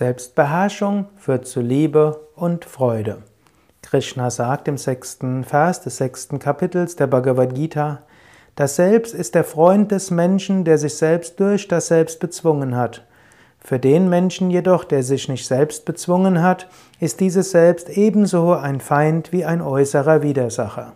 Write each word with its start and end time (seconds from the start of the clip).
Selbstbeherrschung 0.00 1.08
führt 1.18 1.46
zu 1.46 1.60
Liebe 1.60 2.26
und 2.34 2.64
Freude. 2.64 3.18
Krishna 3.82 4.30
sagt 4.30 4.66
im 4.66 4.78
sechsten 4.78 5.44
Vers 5.44 5.82
des 5.82 5.98
sechsten 5.98 6.38
Kapitels 6.38 6.96
der 6.96 7.06
Bhagavad 7.06 7.54
Gita, 7.54 8.00
das 8.56 8.76
Selbst 8.76 9.12
ist 9.12 9.34
der 9.34 9.44
Freund 9.44 9.92
des 9.92 10.10
Menschen, 10.10 10.64
der 10.64 10.78
sich 10.78 10.94
selbst 10.94 11.38
durch 11.38 11.68
das 11.68 11.88
Selbst 11.88 12.18
bezwungen 12.18 12.76
hat. 12.76 13.06
Für 13.58 13.78
den 13.78 14.08
Menschen 14.08 14.50
jedoch, 14.50 14.84
der 14.84 15.02
sich 15.02 15.28
nicht 15.28 15.46
selbst 15.46 15.84
bezwungen 15.84 16.42
hat, 16.42 16.66
ist 16.98 17.20
dieses 17.20 17.50
Selbst 17.50 17.90
ebenso 17.90 18.54
ein 18.54 18.80
Feind 18.80 19.32
wie 19.32 19.44
ein 19.44 19.60
äußerer 19.60 20.22
Widersacher. 20.22 20.94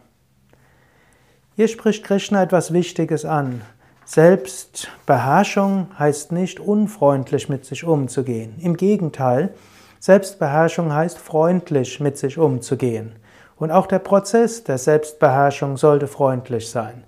Hier 1.57 1.69
spricht 1.69 2.05
Krishna 2.05 2.43
etwas 2.43 2.73
Wichtiges 2.73 3.27
an. 3.27 3.61
Selbstbeherrschung 4.07 5.89
heißt 5.99 6.31
nicht 6.31 6.61
unfreundlich 6.61 7.49
mit 7.49 7.65
sich 7.65 7.85
umzugehen. 7.85 8.55
Im 8.59 8.77
Gegenteil, 8.77 9.55
Selbstbeherrschung 9.99 10.93
heißt 10.93 11.19
freundlich 11.19 12.01
mit 12.01 12.19
sich 12.19 12.37
umzugehen. 12.37 13.13
Und 13.57 13.71
auch 13.71 13.87
der 13.87 14.01
Prozess 14.01 14.63
der 14.63 14.77
Selbstbeherrschung 14.77 15.79
sollte 15.79 16.07
freundlich 16.07 16.69
sein. 16.69 17.05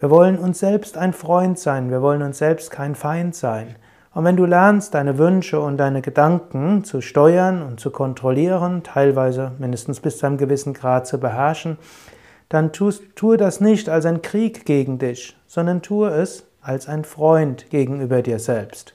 Wir 0.00 0.10
wollen 0.10 0.38
uns 0.38 0.58
selbst 0.58 0.98
ein 0.98 1.14
Freund 1.14 1.58
sein, 1.58 1.90
wir 1.90 2.02
wollen 2.02 2.22
uns 2.22 2.38
selbst 2.38 2.70
kein 2.70 2.94
Feind 2.94 3.34
sein. 3.34 3.76
Und 4.12 4.24
wenn 4.24 4.36
du 4.36 4.44
lernst, 4.44 4.94
deine 4.94 5.16
Wünsche 5.16 5.60
und 5.60 5.78
deine 5.78 6.02
Gedanken 6.02 6.84
zu 6.84 7.00
steuern 7.00 7.62
und 7.62 7.80
zu 7.80 7.90
kontrollieren, 7.90 8.82
teilweise 8.82 9.52
mindestens 9.58 10.00
bis 10.00 10.18
zu 10.18 10.26
einem 10.26 10.36
gewissen 10.36 10.74
Grad 10.74 11.06
zu 11.06 11.18
beherrschen, 11.18 11.78
dann 12.50 12.72
tue 12.72 13.36
das 13.36 13.60
nicht 13.60 13.88
als 13.88 14.04
ein 14.04 14.20
Krieg 14.20 14.66
gegen 14.66 14.98
dich, 14.98 15.37
sondern 15.48 15.82
tue 15.82 16.10
es 16.10 16.44
als 16.62 16.88
ein 16.88 17.04
Freund 17.04 17.70
gegenüber 17.70 18.22
dir 18.22 18.38
selbst. 18.38 18.94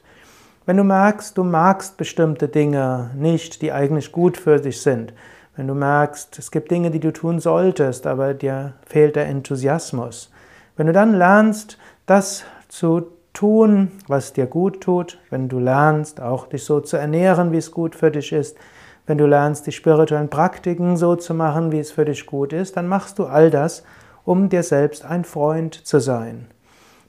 Wenn 0.66 0.77
du 0.77 0.85
merkst, 0.85 1.38
du 1.38 1.44
magst 1.44 1.98
bestimmte 1.98 2.48
Dinge 2.48 3.11
nicht, 3.17 3.61
die 3.61 3.73
eigentlich 3.73 4.13
gut 4.13 4.38
für 4.38 4.61
dich 4.61 4.81
sind, 4.81 5.13
wenn 5.58 5.67
du 5.67 5.73
merkst, 5.73 6.39
es 6.39 6.52
gibt 6.52 6.72
Dinge, 6.72 6.89
die 6.89 7.02
du 7.02 7.11
tun 7.11 7.39
solltest, 7.39 8.08
aber 8.08 8.33
dir 8.33 8.73
fehlt 8.86 9.17
der 9.17 9.28
Enthusiasmus, 9.28 10.31
wenn 10.78 10.88
du 10.88 10.94
dann 10.94 11.13
lernst, 11.13 11.78
das 12.05 12.45
zu 12.69 13.08
tun, 13.33 13.91
was 14.08 14.33
dir 14.33 14.45
gut 14.45 14.81
tut, 14.81 15.19
wenn 15.30 15.50
du 15.50 15.59
lernst, 15.59 16.22
auch 16.22 16.47
dich 16.47 16.63
so 16.63 16.80
zu 16.80 16.97
ernähren, 16.97 17.52
wie 17.52 17.58
es 17.58 17.72
gut 17.72 17.95
für 17.95 18.09
dich 18.09 18.31
ist, 18.31 18.58
wenn 19.06 19.17
du 19.17 19.25
lernst, 19.25 19.67
die 19.67 19.72
spirituellen 19.72 20.30
Praktiken 20.30 20.95
so 20.97 21.16
zu 21.16 21.33
machen, 21.33 21.72
wie 21.72 21.80
es 21.80 21.91
für 21.91 22.06
dich 22.06 22.25
gut 22.25 22.53
ist, 22.53 22.78
dann 22.78 22.88
machst 22.88 23.19
du 23.19 23.25
all 23.25 23.52
das, 23.52 23.83
um 24.25 24.49
dir 24.49 24.63
selbst 24.63 25.05
ein 25.05 25.25
Freund 25.25 25.85
zu 25.85 25.99
sein. 25.99 26.47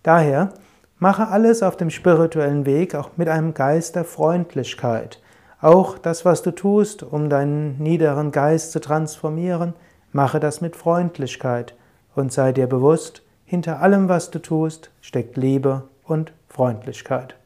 Daher 0.02 0.50
mache 0.98 1.28
alles 1.28 1.62
auf 1.62 1.76
dem 1.76 1.90
spirituellen 1.90 2.66
Weg 2.66 2.94
auch 2.94 3.10
mit 3.16 3.28
einem 3.28 3.54
Geist 3.54 3.96
der 3.96 4.04
Freundlichkeit. 4.04 5.20
Auch 5.60 5.98
das, 5.98 6.24
was 6.24 6.42
du 6.42 6.50
tust, 6.50 7.02
um 7.02 7.28
deinen 7.30 7.78
niederen 7.78 8.32
Geist 8.32 8.72
zu 8.72 8.80
transformieren, 8.80 9.74
mache 10.12 10.40
das 10.40 10.60
mit 10.60 10.76
Freundlichkeit 10.76 11.74
und 12.14 12.32
sei 12.32 12.52
dir 12.52 12.66
bewusst, 12.66 13.22
hinter 13.44 13.80
allem, 13.80 14.08
was 14.08 14.30
du 14.30 14.40
tust, 14.40 14.90
steckt 15.00 15.36
Liebe 15.36 15.82
und 16.04 16.32
Freundlichkeit. 16.48 17.36